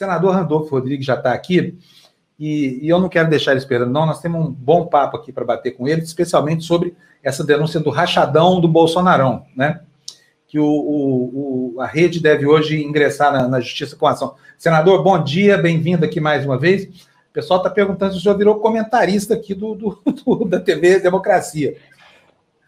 [0.00, 1.78] senador Randolfo Rodrigues já está aqui
[2.38, 4.06] e, e, eu não quero deixar ele esperando, não.
[4.06, 7.90] Nós temos um bom papo aqui para bater com ele, especialmente sobre essa denúncia do
[7.90, 9.80] rachadão do Bolsonarão, né?
[10.48, 14.36] Que o, o, o a rede deve hoje ingressar na, na justiça com ação.
[14.56, 16.84] Senador, bom dia, bem-vindo aqui mais uma vez.
[16.84, 20.98] O pessoal está perguntando se o senhor virou comentarista aqui do, do, do da TV
[20.98, 21.76] Democracia.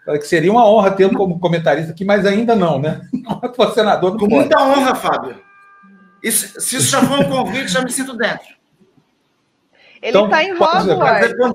[0.04, 3.08] Que seria uma honra tê-lo como comentarista aqui, mas ainda não, né?
[3.10, 4.18] Não é senador.
[4.18, 5.51] Com muita honra, Fábio.
[6.22, 8.46] Isso, se isso já for um convite, já me sinto dentro.
[10.00, 11.36] Ele está então, em Hogwarts.
[11.36, 11.52] Bom,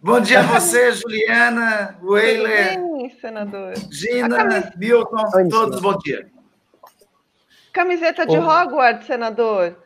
[0.00, 2.78] bom, dia a você, Juliana, Weiler,
[3.20, 3.74] senador.
[3.90, 6.28] Gina, Milton, todos bom dia.
[7.72, 9.76] Camiseta de Hogwarts, senador.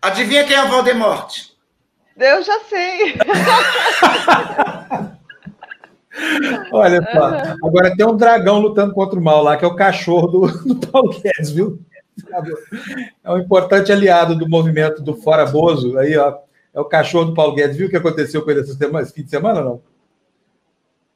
[0.00, 1.52] Adivinha quem é o Voldemort?
[2.16, 3.16] Eu já sei.
[6.72, 7.26] Olha só,
[7.66, 10.86] agora tem um dragão lutando contra o mal lá, que é o cachorro do, do
[10.86, 11.80] Paulo Guedes, viu?
[13.24, 15.98] É um importante aliado do movimento do Fora Bozo.
[15.98, 16.38] Aí, ó,
[16.74, 17.76] é o cachorro do Paulo Guedes.
[17.76, 19.80] Viu o que aconteceu com ele essa semana, esse fim de semana, não?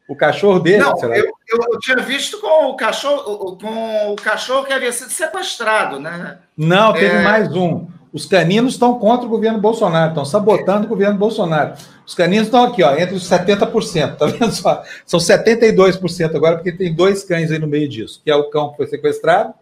[0.09, 0.79] O cachorro dele.
[0.79, 5.11] Não, eu, eu, eu, tinha visto com o cachorro, com o cachorro que havia sido
[5.11, 6.39] sequestrado, né?
[6.57, 7.23] Não, teve é...
[7.23, 7.89] mais um.
[8.13, 11.75] Os caninos estão contra o governo Bolsonaro, estão sabotando o governo Bolsonaro.
[12.07, 14.83] Os caninos estão aqui, ó, entre os 70%, tá vendo só?
[15.05, 18.71] São 72% agora, porque tem dois cães aí no meio disso, que é o cão
[18.71, 19.53] que foi sequestrado.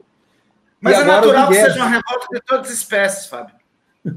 [0.84, 3.54] Mas é natural que seja uma revolta de todas as espécies, Fábio.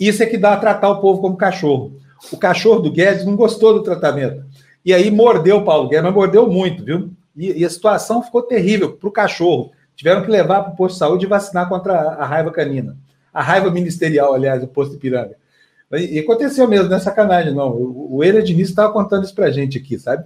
[0.00, 2.00] Isso é que dá a tratar o povo como cachorro.
[2.32, 4.42] O cachorro do Guedes não gostou do tratamento.
[4.82, 7.10] E aí mordeu o Paulo Guedes, mas mordeu muito, viu?
[7.36, 9.72] E, e a situação ficou terrível para o cachorro.
[9.94, 12.96] Tiveram que levar para o posto de saúde e vacinar contra a, a raiva canina.
[13.32, 15.36] A raiva ministerial, aliás, do posto de piranga.
[15.92, 17.70] E aconteceu mesmo, não é sacanagem, não.
[17.70, 20.24] O, o Eira Diniz estava contando isso para a gente aqui, sabe?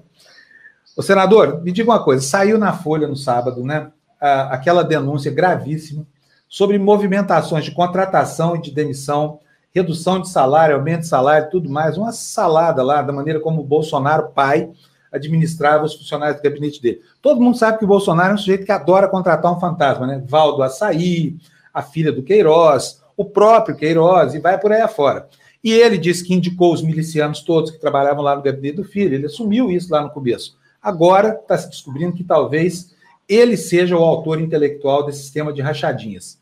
[0.96, 3.90] O senador, me diga uma coisa: saiu na Folha no sábado, né?
[4.20, 6.06] Aquela denúncia gravíssima
[6.48, 9.40] sobre movimentações de contratação e de demissão
[9.72, 13.64] redução de salário, aumento de salário, tudo mais, uma salada lá da maneira como o
[13.64, 14.70] Bolsonaro, pai,
[15.12, 17.00] administrava os funcionários do gabinete dele.
[17.22, 20.22] Todo mundo sabe que o Bolsonaro é um sujeito que adora contratar um fantasma, né?
[20.26, 21.36] Valdo Açaí,
[21.72, 25.28] a filha do Queiroz, o próprio Queiroz, e vai por aí afora.
[25.62, 29.14] E ele disse que indicou os milicianos todos que trabalhavam lá no gabinete do filho,
[29.14, 30.56] ele assumiu isso lá no começo.
[30.82, 32.94] Agora está se descobrindo que talvez
[33.30, 36.40] ele seja o autor intelectual desse sistema de rachadinhas.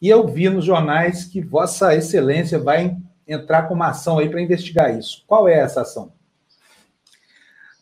[0.00, 2.96] E eu vi nos jornais que Vossa Excelência vai
[3.26, 5.24] entrar com uma ação aí para investigar isso.
[5.26, 6.12] Qual é essa ação?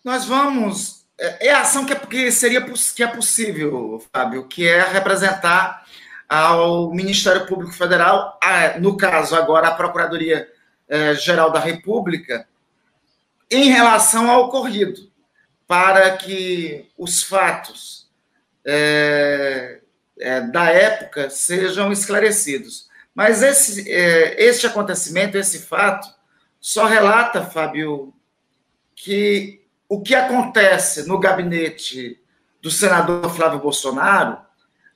[0.03, 1.04] Nós vamos.
[1.20, 5.84] É, é a ação que, é, que seria que é possível, Fábio, que é representar
[6.26, 8.38] ao Ministério Público Federal,
[8.80, 10.48] no caso agora a Procuradoria
[10.88, 12.47] é, Geral da República,
[13.50, 15.10] em relação ao ocorrido,
[15.66, 18.08] para que os fatos
[18.65, 19.81] é,
[20.21, 22.89] é, da época sejam esclarecidos.
[23.15, 26.09] Mas esse, é, este acontecimento, esse fato,
[26.61, 28.13] só relata, Fábio,
[28.95, 32.21] que o que acontece no gabinete
[32.61, 34.39] do senador Flávio Bolsonaro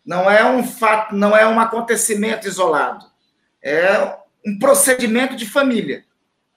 [0.04, 3.06] não é um fato, não é um acontecimento isolado,
[3.62, 6.04] é um procedimento de família.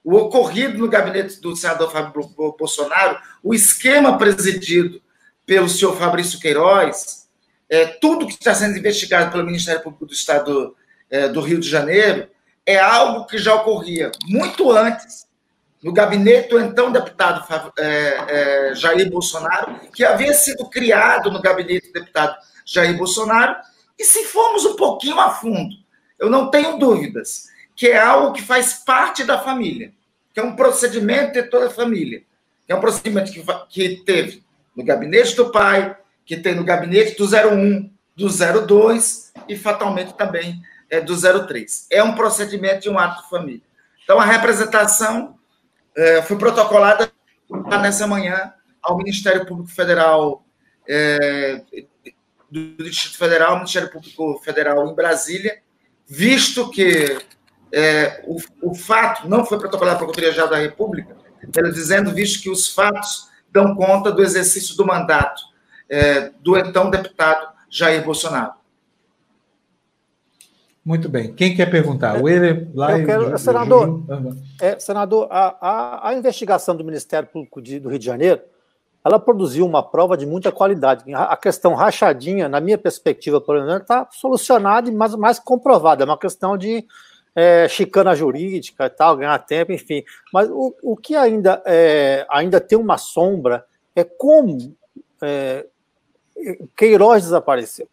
[0.02, 2.12] O ocorrido no gabinete do senador Flávio
[2.58, 5.00] Bolsonaro, o esquema presidido
[5.46, 7.28] pelo senhor Fabrício Queiroz,
[7.70, 10.76] é, tudo que está sendo investigado pelo Ministério Público do Estado
[11.08, 12.28] é, do Rio de Janeiro
[12.66, 15.26] é algo que já ocorria muito antes
[15.82, 17.84] no gabinete do então deputado é,
[18.28, 23.56] é, Jair Bolsonaro, que havia sido criado no gabinete do deputado Jair Bolsonaro,
[23.96, 25.76] e se formos um pouquinho a fundo,
[26.18, 27.46] eu não tenho dúvidas
[27.76, 29.92] que é algo que faz parte da família,
[30.34, 32.22] que é um procedimento de toda a família,
[32.66, 34.42] que é um procedimento que, que teve
[34.76, 38.28] no gabinete do pai, que tem no gabinete do 01, do
[38.66, 40.60] 02 e fatalmente também
[40.90, 41.86] é, do 03.
[41.90, 43.62] É um procedimento de um ato de família.
[44.04, 45.38] Então, a representação
[45.96, 47.10] é, foi protocolada
[47.80, 48.52] nessa manhã
[48.82, 50.44] ao Ministério Público Federal
[50.88, 51.62] é,
[52.50, 55.58] do Distrito Federal, Ministério Público Federal em Brasília,
[56.06, 57.18] visto que
[57.72, 61.16] é, o, o, fato não foi protocolado para a Procuradoria-Geral da República,
[61.56, 65.42] ela dizendo, visto que os fatos dão conta do exercício do mandato
[65.88, 68.54] é, do então deputado Jair Bolsonaro.
[70.84, 71.34] Muito bem.
[71.34, 72.22] Quem quer perguntar?
[72.22, 72.96] O ele lá.
[72.96, 74.04] Eu quero, senador,
[74.60, 78.40] é, senador, a, a, a, investigação do Ministério Público de, do Rio de Janeiro,
[79.04, 81.12] ela produziu uma prova de muita qualidade.
[81.12, 86.04] A questão rachadinha, na minha perspectiva, por exemplo, está solucionada e mais, mais comprovada.
[86.04, 86.86] É uma questão de
[87.36, 90.02] é, chicana jurídica e tal, ganhar tempo, enfim.
[90.32, 94.74] Mas o, o que ainda, é, ainda tem uma sombra é como
[95.22, 95.66] é,
[96.74, 97.86] Queiroz desapareceu.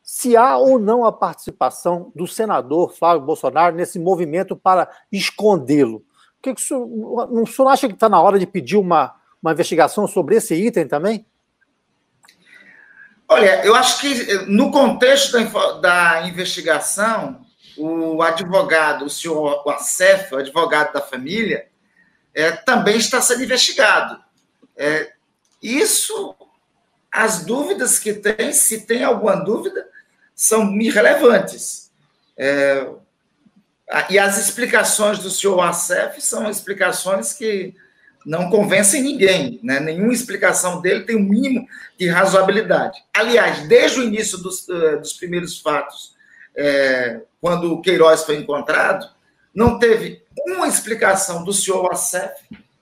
[0.00, 6.04] se há ou não a participação do senador Flávio Bolsonaro nesse movimento para escondê-lo.
[6.40, 9.52] Que que o, senhor, o senhor acha que está na hora de pedir uma, uma
[9.52, 11.26] investigação sobre esse item também?
[13.26, 17.40] Olha, eu acho que no contexto da, da investigação,
[17.76, 21.66] o advogado, o senhor Acef, o advogado da família,
[22.34, 24.22] é, também está sendo investigado.
[24.76, 25.12] É,
[25.62, 26.34] isso,
[27.10, 29.86] as dúvidas que tem, se tem alguma dúvida,
[30.34, 31.90] são irrelevantes.
[32.36, 32.86] É,
[34.10, 37.74] e as explicações do senhor Acef são explicações que
[38.24, 39.78] não convencem ninguém, né?
[39.80, 41.68] nenhuma explicação dele tem o um mínimo
[41.98, 42.98] de razoabilidade.
[43.12, 46.13] Aliás, desde o início dos, uh, dos primeiros fatos,
[46.56, 49.08] é, quando o Queiroz foi encontrado,
[49.54, 52.34] não teve uma explicação do senhor Acef,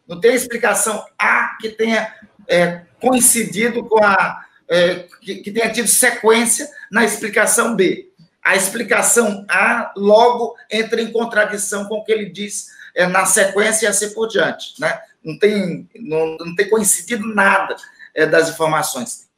[0.07, 2.15] não tem explicação A que tenha
[2.49, 4.45] é, coincidido com a.
[4.69, 8.11] É, que, que tenha tido sequência na explicação B.
[8.43, 13.87] A explicação A logo entra em contradição com o que ele diz é, na sequência
[13.87, 14.81] e assim por diante.
[14.81, 14.99] Né?
[15.23, 17.77] Não, tem, não, não tem coincidido nada
[18.15, 19.29] é, das informações.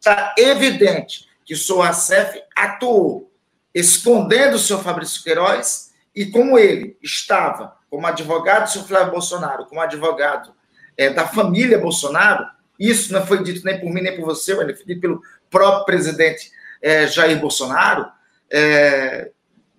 [0.00, 3.32] Está evidente que o SOACEF atuou
[3.74, 9.66] escondendo o senhor Fabrício Queiroz e como ele estava como advogado do senhor Flávio Bolsonaro,
[9.66, 10.52] como advogado
[10.96, 12.44] é, da família Bolsonaro,
[12.78, 15.84] isso não foi dito nem por mim nem por você, mas foi dito pelo próprio
[15.84, 16.50] presidente
[16.82, 18.10] é, Jair Bolsonaro,
[18.50, 19.30] é,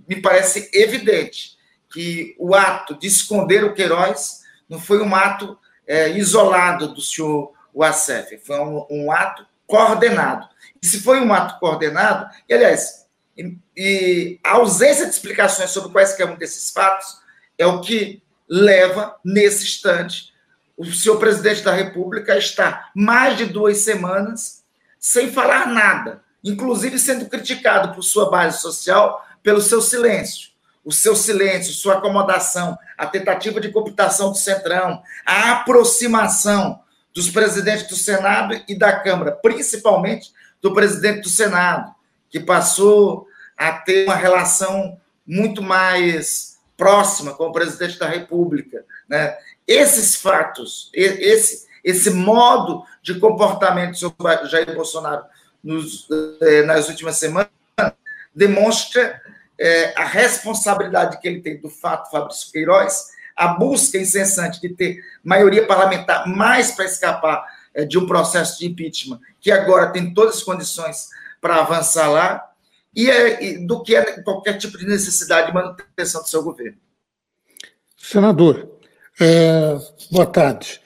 [0.08, 1.58] me parece evidente
[1.92, 5.58] que o ato de esconder o Queiroz não foi um ato
[5.88, 10.48] é, isolado do senhor Wassef, foi um, um, ato coordenado.
[10.86, 15.92] E se foi um ato coordenado, e aliás, e, e a ausência de explicações sobre
[15.92, 17.08] quais que é um desses fatos
[17.58, 20.32] é o que leva, nesse instante,
[20.78, 24.64] o senhor presidente da República a estar mais de duas semanas
[25.00, 30.50] sem falar nada, inclusive sendo criticado por sua base social pelo seu silêncio.
[30.84, 36.80] O seu silêncio, sua acomodação, a tentativa de cooptação do Centrão, a aproximação
[37.12, 40.32] dos presidentes do Senado e da Câmara, principalmente
[40.66, 41.94] do presidente do Senado,
[42.28, 48.84] que passou a ter uma relação muito mais próxima com o presidente da República.
[49.08, 49.38] Né?
[49.68, 55.26] Esses fatos, esse, esse modo de comportamento do Jair Bolsonaro
[55.64, 56.08] nos,
[56.42, 57.48] eh, nas últimas semanas
[58.34, 59.22] demonstra
[59.60, 65.00] eh, a responsabilidade que ele tem do fato Fabrício Queiroz, a busca incessante de ter
[65.24, 70.44] maioria parlamentar mais para escapar de um processo de impeachment, que agora tem todas as
[70.44, 71.10] condições
[71.42, 72.52] para avançar lá,
[72.96, 76.78] e, é, do que é qualquer tipo de necessidade de manutenção do seu governo.
[77.98, 78.70] Senador,
[79.20, 79.78] é,
[80.12, 80.80] boa tarde.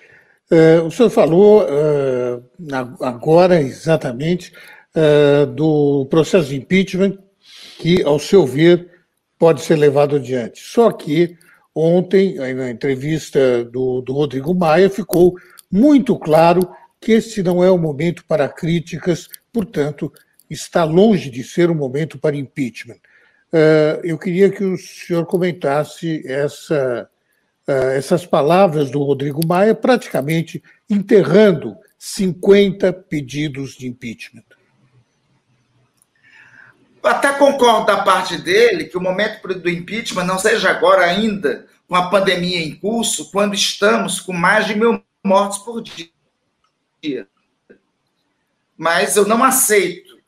[0.49, 2.39] É, o senhor falou é,
[3.01, 4.51] agora exatamente
[4.95, 7.19] é, do processo de impeachment
[7.77, 8.89] que, ao seu ver,
[9.37, 10.59] pode ser levado adiante.
[10.59, 11.37] Só que
[11.73, 15.35] ontem, na entrevista do, do Rodrigo Maia, ficou
[15.71, 16.67] muito claro
[16.99, 20.11] que esse não é o momento para críticas, portanto,
[20.49, 22.97] está longe de ser o momento para impeachment.
[23.51, 27.09] Uh, eu queria que o senhor comentasse essa,
[27.67, 34.43] uh, essas palavras do Rodrigo Maia, praticamente enterrando 50 pedidos de impeachment.
[37.01, 41.95] Até concordo da parte dele que o momento do impeachment não seja agora ainda, com
[41.95, 46.09] a pandemia em curso, quando estamos com mais de mil mortes por dia.
[48.77, 50.19] Mas eu não aceito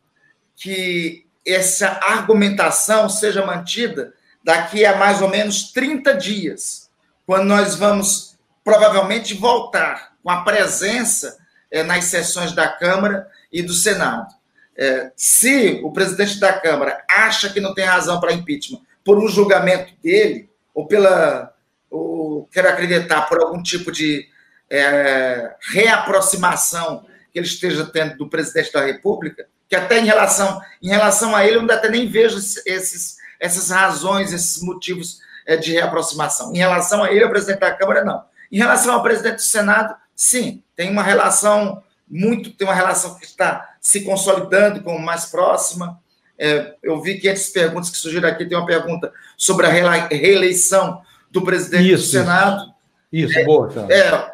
[0.55, 4.13] que essa argumentação seja mantida
[4.43, 6.89] daqui a mais ou menos 30 dias,
[7.25, 11.37] quando nós vamos provavelmente voltar com a presença
[11.69, 14.33] é, nas sessões da Câmara e do Senado.
[14.77, 19.27] É, se o presidente da Câmara acha que não tem razão para impeachment por um
[19.27, 21.53] julgamento dele, ou pela.
[21.89, 24.27] Ou, quero acreditar, por algum tipo de
[24.71, 30.89] é, reaproximação que ele esteja tendo do presidente da República, que até em relação, em
[30.89, 36.53] relação a ele, eu até nem vejo esses, essas razões, esses motivos é, de reaproximação.
[36.53, 38.23] Em relação a ele, o presidente da Câmara, não.
[38.51, 43.25] Em relação ao presidente do Senado, sim, tem uma relação muito, tem uma relação que
[43.25, 45.99] está se consolidando como mais próxima.
[46.37, 51.01] É, eu vi que antes perguntas que surgiram aqui, tem uma pergunta sobre a reeleição
[51.29, 52.73] do presidente isso, do Senado.
[53.11, 53.69] Isso, é, boa.
[53.69, 53.87] Tá.
[53.89, 54.30] É,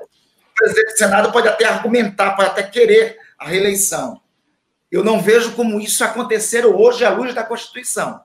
[0.57, 4.19] presidente do Senado pode até argumentar, pode até querer a reeleição.
[4.91, 8.21] Eu não vejo como isso acontecer hoje à luz da Constituição.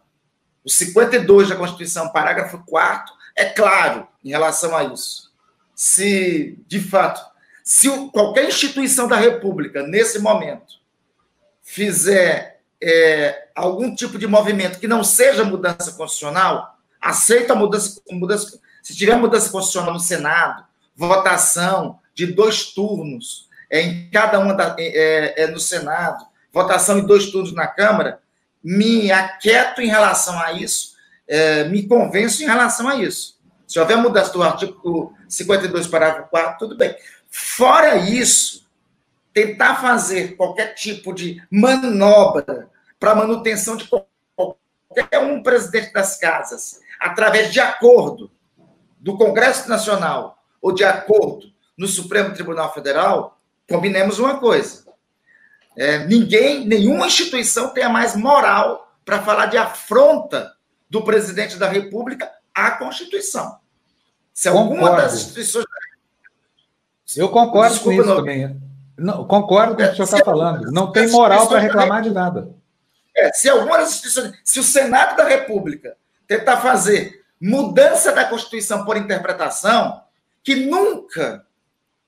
[0.65, 5.33] O 52 da Constituição, parágrafo 4 é claro em relação a isso.
[5.75, 7.21] Se, de fato,
[7.65, 10.81] se qualquer instituição da República, nesse momento,
[11.63, 18.61] fizer é, algum tipo de movimento que não seja mudança constitucional, aceita a mudança, mudança.
[18.83, 24.77] Se tiver mudança constitucional no Senado, votação de dois turnos é, em cada uma da,
[24.79, 28.21] é, é, no Senado, votação em dois turnos na Câmara,
[28.63, 30.95] me aquieto em relação a isso,
[31.27, 33.41] é, me convenço em relação a isso.
[33.67, 36.95] Se houver mudança do artigo 52, parágrafo 4, tudo bem.
[37.31, 38.69] Fora isso,
[39.33, 42.69] tentar fazer qualquer tipo de manobra
[43.01, 48.31] para manutenção de qualquer um presidente das casas, através de acordo
[49.01, 51.51] do Congresso Nacional ou de acordo
[51.83, 54.85] no Supremo Tribunal Federal, combinemos uma coisa.
[55.77, 60.53] É, ninguém, nenhuma instituição tenha mais moral para falar de afronta
[60.89, 63.59] do presidente da República à Constituição.
[64.33, 64.97] Se alguma concordo.
[65.03, 65.65] das instituições.
[67.17, 68.17] Eu concordo Desculpa, com isso não...
[68.17, 68.63] também.
[68.97, 70.71] Não, concordo com o que o senhor está falando.
[70.71, 72.49] Não tem moral para reclamar de nada.
[73.17, 74.35] É, se alguma das instituições.
[74.45, 75.97] Se o Senado da República
[76.29, 80.03] tentar fazer mudança da Constituição por interpretação,
[80.45, 81.45] que nunca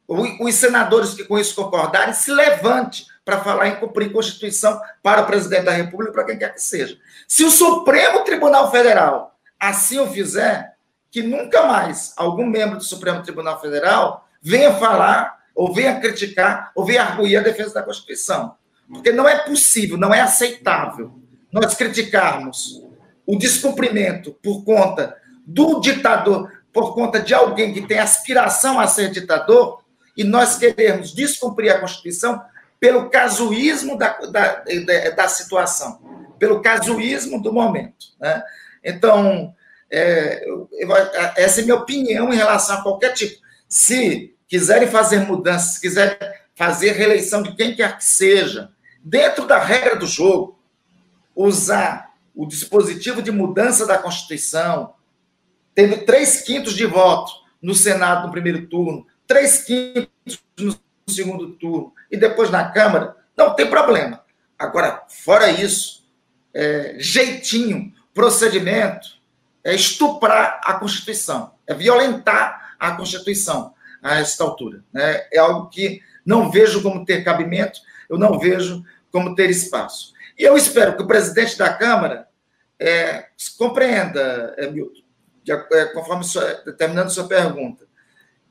[0.06, 5.26] os senadores que com isso concordarem se levante para falar em cumprir Constituição para o
[5.26, 6.99] presidente da República, para quem quer que seja.
[7.26, 10.75] Se o Supremo Tribunal Federal assim o fizer,
[11.11, 16.84] que nunca mais algum membro do Supremo Tribunal Federal venha falar, ou venha criticar, ou
[16.84, 18.56] venha arguir a defesa da Constituição.
[18.88, 21.18] Porque não é possível, não é aceitável
[21.52, 22.82] nós criticarmos
[23.25, 29.11] o descumprimento por conta do ditador, por conta de alguém que tem aspiração a ser
[29.11, 29.83] ditador,
[30.16, 32.42] e nós queremos descumprir a Constituição
[32.78, 34.64] pelo casuísmo da, da,
[35.16, 36.00] da, situação,
[36.38, 38.06] pelo casuísmo do momento.
[38.21, 38.42] Né?
[38.85, 39.54] Então,
[39.90, 40.68] é, eu,
[41.37, 43.40] essa é a minha opinião em relação a qualquer tipo.
[43.68, 46.16] Se quiserem fazer mudanças, se quiserem
[46.54, 48.71] fazer reeleição de quem quer que seja,
[49.02, 50.59] dentro da regra do jogo,
[51.35, 54.94] usar o dispositivo de mudança da Constituição,
[55.75, 61.92] tendo três quintos de voto no Senado no primeiro turno, três quintos no segundo turno
[62.08, 64.22] e depois na Câmara, não tem problema.
[64.56, 66.08] Agora, fora isso,
[66.54, 69.08] é, jeitinho, procedimento,
[69.64, 74.84] é estuprar a Constituição, é violentar a Constituição a esta altura.
[74.92, 75.26] Né?
[75.32, 80.12] É algo que não vejo como ter cabimento, eu não vejo como ter espaço.
[80.38, 82.28] E eu espero que o presidente da Câmara
[82.78, 83.26] é,
[83.58, 85.02] compreenda, é, Milton,
[85.42, 87.84] de, é, conforme sua, terminando sua pergunta,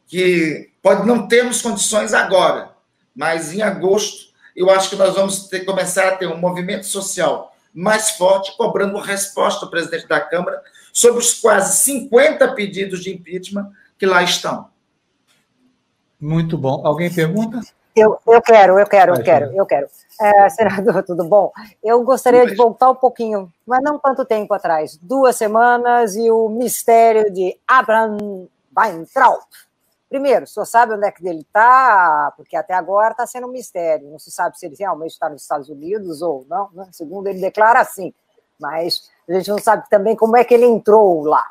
[0.07, 2.71] que pode não termos condições agora,
[3.15, 7.53] mas em agosto eu acho que nós vamos ter, começar a ter um movimento social
[7.73, 13.11] mais forte, cobrando uma resposta do presidente da Câmara sobre os quase 50 pedidos de
[13.11, 14.69] impeachment que lá estão.
[16.19, 16.85] Muito bom.
[16.85, 17.59] Alguém pergunta?
[17.95, 19.87] Eu, eu quero, eu quero, eu quero, eu quero.
[20.19, 21.51] É, senador, tudo bom?
[21.83, 24.97] Eu gostaria de voltar um pouquinho, mas não tanto tempo atrás.
[25.01, 29.41] Duas semanas e o mistério de Abraham Weintraub.
[30.13, 32.31] Primeiro, senhor sabe onde é que ele está?
[32.37, 34.11] Porque até agora está sendo um mistério.
[34.11, 36.69] Não se sabe se ele realmente está nos Estados Unidos ou não.
[36.71, 36.87] Né?
[36.91, 38.13] Segundo ele declara assim.
[38.59, 41.43] Mas a gente não sabe também como é que ele entrou lá.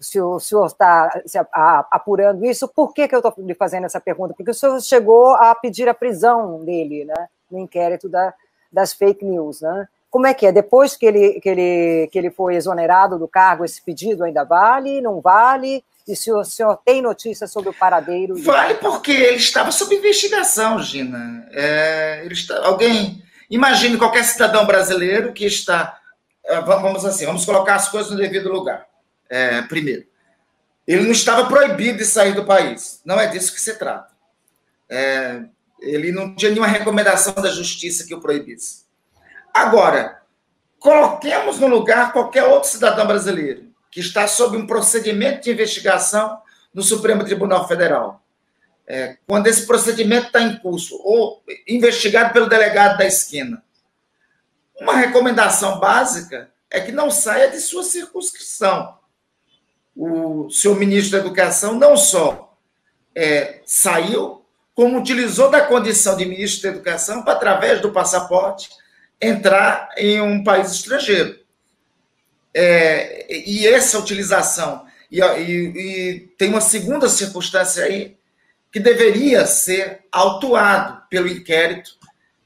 [0.00, 1.20] Se o senhor está
[1.90, 4.32] apurando isso, por que, que eu estou lhe fazendo essa pergunta?
[4.32, 7.28] Porque o senhor chegou a pedir a prisão dele, né?
[7.50, 8.32] No inquérito da,
[8.72, 9.86] das fake news, né?
[10.10, 10.52] Como é que é?
[10.52, 15.02] Depois que ele, que, ele, que ele foi exonerado do cargo, esse pedido ainda vale?
[15.02, 15.84] Não vale?
[16.08, 18.34] E se o senhor tem notícias sobre o paradeiro?
[18.42, 21.46] Vale porque ele estava sob investigação, Gina.
[21.52, 23.22] É, ele está, alguém.
[23.50, 26.00] Imagine qualquer cidadão brasileiro que está.
[26.46, 28.86] É, vamos assim, vamos colocar as coisas no devido lugar.
[29.28, 30.06] É, primeiro,
[30.86, 33.02] ele não estava proibido de sair do país.
[33.04, 34.08] Não é disso que se trata.
[34.88, 35.42] É,
[35.78, 38.86] ele não tinha nenhuma recomendação da justiça que o proibisse.
[39.52, 40.22] Agora,
[40.78, 43.67] coloquemos no lugar qualquer outro cidadão brasileiro
[43.98, 46.40] que está sob um procedimento de investigação
[46.72, 48.22] no Supremo Tribunal Federal.
[48.86, 53.60] É, quando esse procedimento está em curso, ou investigado pelo delegado da esquina,
[54.80, 58.96] uma recomendação básica é que não saia de sua circunscrição.
[59.96, 62.56] O seu ministro da Educação não só
[63.16, 64.44] é, saiu,
[64.76, 68.70] como utilizou da condição de ministro da Educação para, através do passaporte,
[69.20, 71.37] entrar em um país estrangeiro.
[72.60, 78.16] É, e essa utilização, e, e, e, tem uma segunda circunstância aí,
[78.72, 81.92] que deveria ser autuado pelo inquérito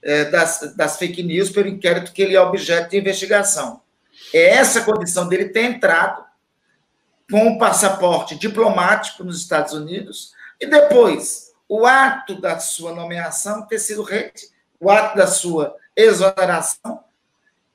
[0.03, 3.81] é, das, das fake news, pelo inquérito que ele é objeto de investigação.
[4.35, 6.23] É essa condição dele ter entrado
[7.31, 13.79] com um passaporte diplomático nos Estados Unidos e depois o ato da sua nomeação ter
[13.79, 14.07] sido
[14.79, 17.03] o ato da sua exoneração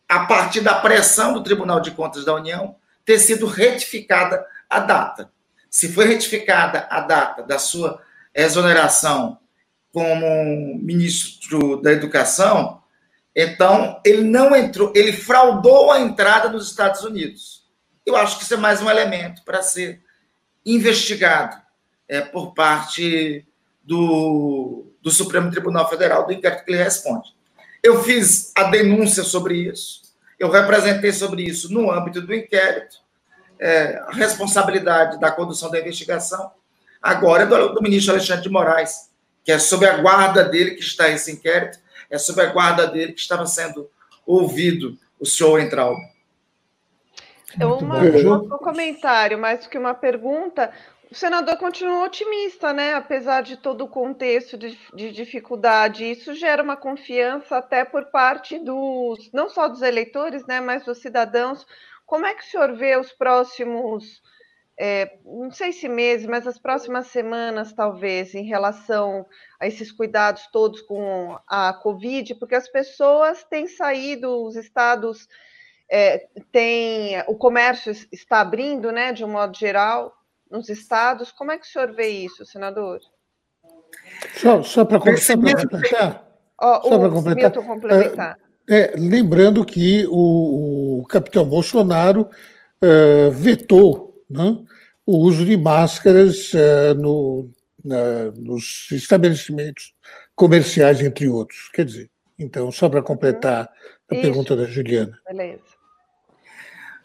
[0.08, 5.32] a partir da pressão do Tribunal de Contas da União, ter sido retificada a data.
[5.70, 8.02] Se foi retificada a data da sua
[8.34, 9.40] exoneração
[9.92, 12.82] como ministro da Educação,
[13.36, 17.68] então ele não entrou, ele fraudou a entrada nos Estados Unidos.
[18.06, 20.02] Eu acho que isso é mais um elemento para ser
[20.66, 21.56] investigado
[22.08, 23.46] é, por parte
[23.84, 27.37] do, do Supremo Tribunal Federal, do inquérito que ele responde.
[27.84, 30.02] Eu fiz a denúncia sobre isso,
[30.40, 32.98] eu representei sobre isso no âmbito do inquérito,
[33.60, 36.52] é, a responsabilidade da condução da investigação,
[37.02, 39.10] agora é do, do ministro Alexandre de Moraes,
[39.44, 41.80] que é sob a guarda dele que está esse inquérito,
[42.10, 43.90] é sob a guarda dele que estava sendo
[44.26, 45.98] ouvido o senhor Entraub.
[47.60, 50.72] Uma, um comentário, mais do que uma pergunta.
[51.10, 52.94] O senador continua otimista, né?
[52.94, 56.10] Apesar de todo o contexto de, de, dificuldade.
[56.12, 60.98] Isso gera uma confiança até por parte dos, não só dos eleitores, né, mas dos
[60.98, 61.66] cidadãos.
[62.06, 64.22] Como é que o senhor vê os próximos,
[64.78, 69.26] é, não sei se meses, mas as próximas semanas, talvez, em relação
[69.62, 72.36] a esses cuidados todos com a Covid?
[72.36, 75.26] Porque as pessoas têm saído, os estados
[75.90, 80.17] é, têm, o comércio está abrindo, né, de um modo geral
[80.50, 81.32] nos estados.
[81.32, 83.00] Como é que o senhor vê isso, senador?
[84.36, 86.28] Só, só para completar.
[86.60, 87.52] Oh, só para completar.
[87.52, 88.40] complementar.
[88.70, 92.30] É, é, lembrando que o, o capitão Bolsonaro
[92.82, 94.58] é, vetou né,
[95.06, 97.50] o uso de máscaras é, no,
[97.84, 99.94] na, nos estabelecimentos
[100.36, 101.70] comerciais, entre outros.
[101.74, 103.70] Quer dizer, então, só para completar
[104.10, 104.22] a Isso.
[104.22, 105.18] pergunta da Juliana.
[105.28, 105.78] Beleza.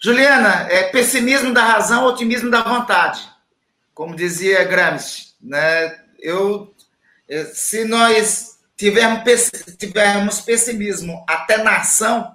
[0.02, 3.31] Juliana, é pessimismo da razão, otimismo da vontade
[3.94, 6.00] como dizia Gramsci, né?
[6.18, 6.74] Eu,
[7.28, 12.34] eh, se nós tivermos, tivermos pessimismo até na ação,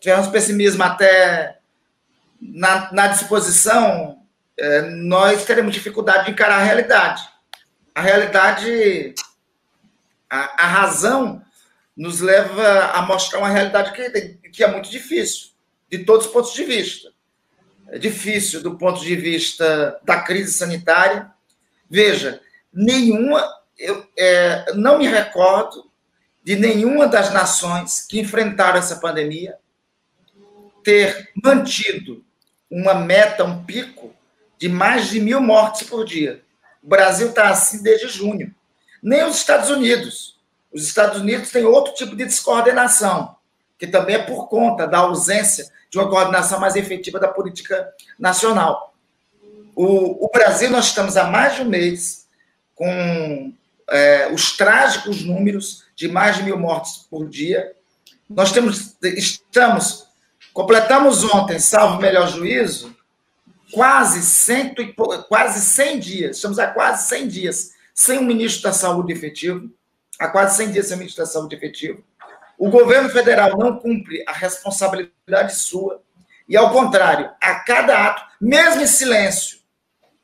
[0.00, 1.58] tivermos pessimismo até
[2.40, 4.20] na, na disposição,
[4.56, 7.22] é, nós teremos dificuldade de encarar a realidade.
[7.94, 9.14] A realidade,
[10.28, 11.42] a, a razão
[11.96, 15.50] nos leva a mostrar uma realidade que, que é muito difícil,
[15.90, 17.12] de todos os pontos de vista
[17.98, 21.30] difícil do ponto de vista da crise sanitária.
[21.88, 22.40] Veja,
[22.72, 23.42] nenhuma,
[23.78, 25.90] eu é, não me recordo
[26.42, 29.56] de nenhuma das nações que enfrentaram essa pandemia
[30.82, 32.24] ter mantido
[32.70, 34.14] uma meta, um pico
[34.58, 36.42] de mais de mil mortes por dia.
[36.82, 38.54] O Brasil está assim desde junho.
[39.02, 40.40] Nem os Estados Unidos.
[40.72, 43.36] Os Estados Unidos têm outro tipo de descoordenação,
[43.78, 47.86] que também é por conta da ausência de uma coordenação mais efetiva da política
[48.18, 48.94] nacional.
[49.76, 52.26] O, o Brasil, nós estamos há mais de um mês
[52.74, 53.52] com
[53.90, 57.74] é, os trágicos números de mais de mil mortes por dia.
[58.28, 60.06] Nós temos, estamos,
[60.54, 62.96] completamos ontem, salvo melhor juízo,
[63.70, 64.94] quase, cento e,
[65.28, 69.70] quase 100 dias, estamos há quase 100 dias sem um ministro da Saúde efetivo,
[70.18, 72.02] há quase 100 dias sem um ministro da Saúde efetivo.
[72.62, 76.00] O governo federal não cumpre a responsabilidade sua,
[76.48, 79.58] e ao contrário, a cada ato, mesmo em silêncio,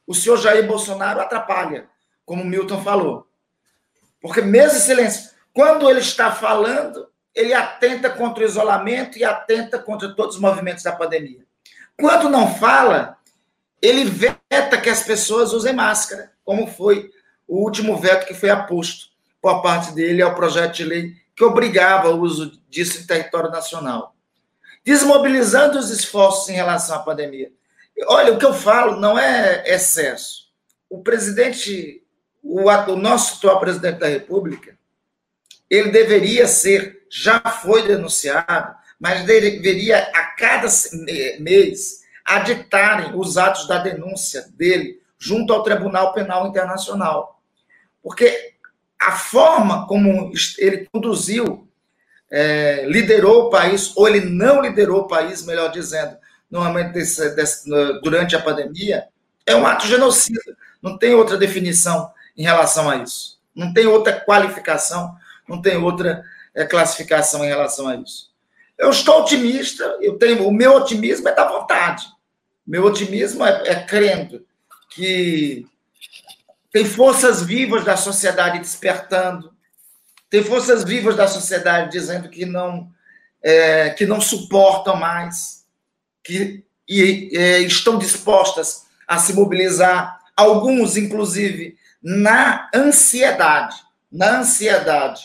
[0.07, 1.89] o senhor Jair Bolsonaro atrapalha,
[2.25, 3.27] como Milton falou.
[4.23, 9.77] Porque mesmo em silêncio, quando ele está falando, ele atenta contra o isolamento e atenta
[9.77, 11.45] contra todos os movimentos da pandemia.
[11.99, 13.19] Quando não fala,
[13.83, 17.11] ele veta que as pessoas usem máscara, como foi
[17.49, 19.09] o último veto que foi aposto
[19.43, 24.17] por parte dele ao projeto de lei que obrigava o uso disso em território nacional,
[24.85, 27.53] desmobilizando os esforços em relação à pandemia.
[28.09, 30.49] Olha, o que eu falo não é excesso.
[30.91, 32.05] O presidente,
[32.43, 34.77] o, o nosso atual presidente da República,
[35.71, 40.67] ele deveria ser, já foi denunciado, mas deveria a cada
[41.39, 47.41] mês aditarem os atos da denúncia dele junto ao Tribunal Penal Internacional.
[48.03, 48.57] Porque
[49.01, 51.69] a forma como ele conduziu,
[52.31, 56.17] é, liderou o país, ou ele não liderou o país, melhor dizendo,
[56.51, 57.69] no momento desse, desse,
[58.03, 59.07] durante a pandemia,
[59.47, 60.41] é um ato genocida.
[60.83, 63.39] Não tem outra definição em relação a isso.
[63.55, 65.15] Não tem outra qualificação,
[65.49, 66.23] não tem outra
[66.55, 68.29] é, classificação em relação a isso.
[68.77, 72.07] Eu estou otimista, eu tenho o meu otimismo é da vontade.
[72.67, 74.45] Meu otimismo é, é crendo
[74.91, 75.67] que
[76.73, 79.53] tem forças vivas da sociedade despertando,
[80.31, 82.91] tem forças vivas da sociedade dizendo que não
[83.43, 85.65] é, que não suportam mais,
[86.23, 93.77] que e, é, estão dispostas a se mobilizar, alguns inclusive na ansiedade,
[94.11, 95.23] na ansiedade,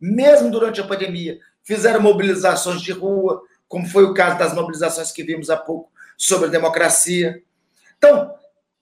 [0.00, 5.22] mesmo durante a pandemia, fizeram mobilizações de rua, como foi o caso das mobilizações que
[5.22, 7.42] vimos há pouco sobre a democracia.
[7.96, 8.34] Então,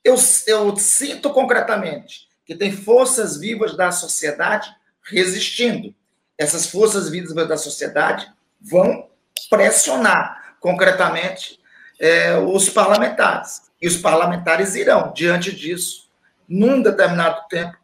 [0.04, 5.94] eu, eu sinto concretamente que tem forças vivas da sociedade resistindo.
[6.36, 8.26] Essas forças vivas da sociedade
[8.60, 9.08] vão
[9.50, 11.58] pressionar concretamente
[12.00, 13.62] é, os parlamentares.
[13.80, 16.08] E os parlamentares irão, diante disso,
[16.48, 17.76] num determinado tempo,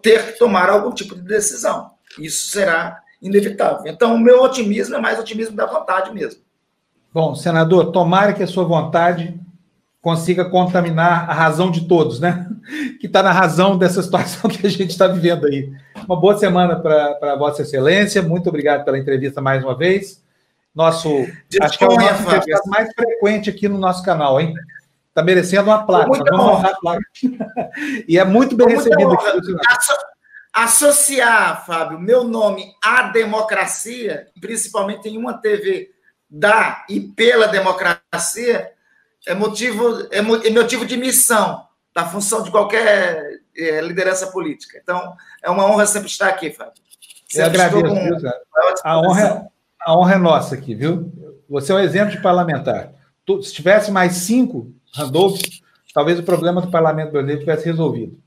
[0.00, 1.90] ter que tomar algum tipo de decisão.
[2.18, 3.90] Isso será inevitável.
[3.90, 6.42] Então, o meu otimismo é mais otimismo da vontade mesmo.
[7.12, 9.40] Bom, senador, tomara que a sua vontade
[10.04, 12.46] consiga contaminar a razão de todos, né?
[13.00, 15.72] Que está na razão dessa situação que a gente está vivendo aí.
[16.06, 18.22] Uma boa semana para Vossa Excelência.
[18.22, 20.22] Muito obrigado pela entrevista mais uma vez.
[20.74, 21.08] Nosso,
[21.48, 24.54] Disponha, acho que é o nosso entrevistado mais frequente aqui no nosso canal, hein?
[25.08, 26.10] Está merecendo uma placa.
[26.30, 27.04] Vamos honrar a placa.
[28.08, 29.30] e é muito bem recebido aqui.
[30.54, 35.90] Associar, Fábio, meu nome à democracia, principalmente em uma TV
[36.28, 38.73] da e pela democracia,
[39.26, 44.78] é motivo, é, é motivo de missão, da função de qualquer é, liderança política.
[44.82, 46.74] Então, é uma honra sempre estar aqui, Fábio.
[47.28, 48.18] Sempre Eu agradeço, com...
[48.18, 48.30] viu,
[48.84, 49.46] a, honra, é,
[49.80, 51.12] a honra é nossa aqui, viu?
[51.48, 52.92] Você é um exemplo de parlamentar.
[53.42, 55.40] Se tivesse mais cinco Randolph,
[55.94, 58.18] talvez o problema do parlamento brasileiro tivesse resolvido.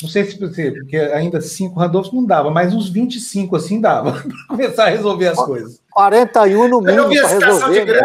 [0.00, 4.12] Não sei se você, porque ainda cinco Randolph não dava, mas uns 25 assim dava
[4.22, 5.80] para começar a resolver as coisas.
[5.90, 7.84] 41 no mínimo para resolver.
[7.84, 8.00] De né?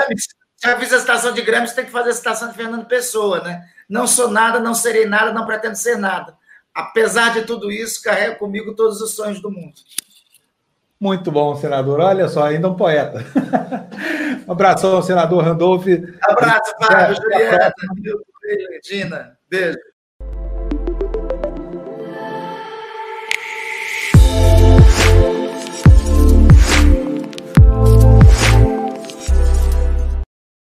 [0.63, 3.41] Já fiz a citação de Grêmio, você tem que fazer a citação de Fernando Pessoa,
[3.41, 3.65] né?
[3.89, 6.38] Não sou nada, não serei nada, não pretendo ser nada.
[6.73, 9.73] Apesar de tudo isso, carrego comigo todos os sonhos do mundo.
[10.97, 11.99] Muito bom, senador.
[11.99, 13.26] Olha só, ainda um poeta.
[14.47, 15.86] um abração, senador Randolph.
[16.21, 17.73] Abraço, Fábio, Juliana,
[18.71, 19.38] Regina.
[19.49, 19.92] Beijo.